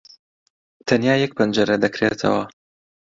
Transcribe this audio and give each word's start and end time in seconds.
تەنیا 0.87 1.15
یەک 1.23 1.31
پەنجەرە 1.37 1.75
دەکرێتەوە. 1.83 2.43